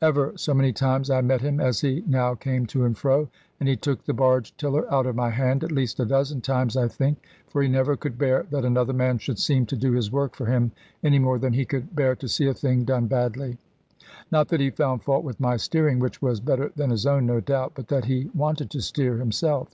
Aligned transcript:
Ever 0.00 0.32
so 0.36 0.54
many 0.54 0.72
times 0.72 1.10
I 1.10 1.20
met 1.20 1.42
him, 1.42 1.60
as 1.60 1.82
he 1.82 2.02
now 2.06 2.34
came 2.34 2.64
to 2.68 2.86
and 2.86 2.96
fro; 2.96 3.28
and 3.60 3.68
he 3.68 3.76
took 3.76 4.02
the 4.06 4.14
barge 4.14 4.56
tiller 4.56 4.90
out 4.90 5.04
of 5.04 5.14
my 5.14 5.28
hand, 5.28 5.62
at 5.62 5.70
least 5.70 6.00
a 6.00 6.06
dozen 6.06 6.40
times, 6.40 6.78
I 6.78 6.88
think. 6.88 7.18
For 7.48 7.60
he 7.60 7.68
never 7.68 7.94
could 7.94 8.16
bear 8.16 8.46
that 8.50 8.64
another 8.64 8.94
man 8.94 9.18
should 9.18 9.38
seem 9.38 9.66
to 9.66 9.76
do 9.76 9.92
his 9.92 10.10
work 10.10 10.34
for 10.34 10.46
him, 10.46 10.72
any 11.04 11.18
more 11.18 11.38
than 11.38 11.52
he 11.52 11.66
could 11.66 11.94
bear 11.94 12.16
to 12.16 12.26
see 12.26 12.46
a 12.46 12.54
thing 12.54 12.84
done 12.84 13.06
badly. 13.06 13.58
Not 14.32 14.48
that 14.48 14.60
he 14.60 14.70
found 14.70 15.02
fault 15.02 15.24
with 15.24 15.40
my 15.40 15.58
steering 15.58 15.98
(which 15.98 16.22
was 16.22 16.40
better 16.40 16.72
than 16.74 16.88
his 16.88 17.04
own, 17.04 17.26
no 17.26 17.40
doubt), 17.40 17.72
but 17.74 17.88
that 17.88 18.06
he 18.06 18.30
wanted 18.34 18.70
to 18.70 18.80
steer 18.80 19.18
himself. 19.18 19.68